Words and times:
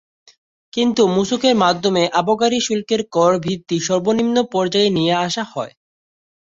কিন্তু 0.73 1.01
মূসকের 1.07 1.55
মাধ্যমে 1.55 2.03
আবগারি 2.13 2.59
শুল্কের 2.61 3.01
কর 3.11 3.31
ভিত্তি 3.39 3.77
সর্বনিম্ন 3.79 4.37
পর্যায়ে 4.51 4.89
নিয়ে 4.89 5.13
আসা 5.25 5.43
হয়। 5.53 5.73